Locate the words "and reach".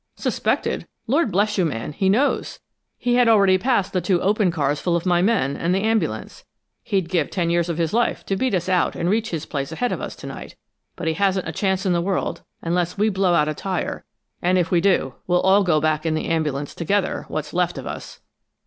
8.95-9.29